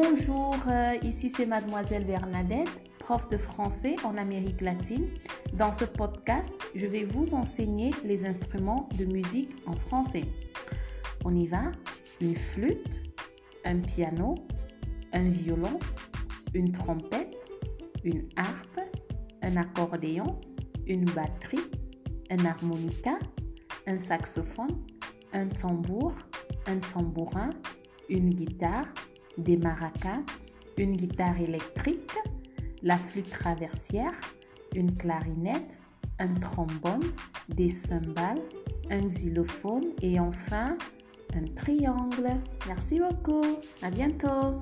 euh, 0.00 0.94
ici 1.02 1.30
c'est 1.36 1.46
mademoiselle 1.46 2.04
Bernadette, 2.04 2.68
prof 2.98 3.28
de 3.28 3.36
français 3.36 3.96
en 4.04 4.16
Amérique 4.16 4.60
latine. 4.60 5.08
Dans 5.52 5.72
ce 5.72 5.84
podcast, 5.84 6.50
je 6.74 6.86
vais 6.86 7.04
vous 7.04 7.34
enseigner 7.34 7.90
les 8.04 8.24
instruments 8.24 8.88
de 8.98 9.04
musique 9.04 9.50
en 9.66 9.74
français. 9.74 10.24
On 11.24 11.34
y 11.34 11.46
va? 11.46 11.72
Une 12.20 12.36
flûte, 12.36 13.02
un 13.64 13.80
piano, 13.80 14.34
un 15.12 15.28
violon, 15.28 15.78
une 16.54 16.72
trompette, 16.72 17.50
une 18.04 18.28
harpe, 18.36 18.80
un 19.42 19.56
accordéon, 19.56 20.40
une 20.86 21.04
batterie, 21.04 21.70
un 22.30 22.44
harmonica, 22.44 23.18
un 23.86 23.98
saxophone, 23.98 24.84
un 25.32 25.46
tambour, 25.48 26.12
un 26.66 26.78
tambourin, 26.78 27.50
une 28.08 28.30
guitare, 28.30 28.86
des 29.38 29.56
maracas, 29.56 30.20
une 30.76 30.96
guitare 30.96 31.40
électrique, 31.40 32.12
la 32.82 32.96
flûte 32.96 33.30
traversière, 33.30 34.12
une 34.74 34.96
clarinette, 34.96 35.78
un 36.18 36.34
trombone, 36.34 37.12
des 37.48 37.68
cymbales, 37.68 38.42
un 38.90 39.08
xylophone 39.08 39.86
et 40.00 40.18
enfin 40.20 40.76
un 41.34 41.44
triangle. 41.54 42.30
Merci 42.66 43.00
beaucoup. 43.00 43.58
À 43.82 43.90
bientôt. 43.90 44.60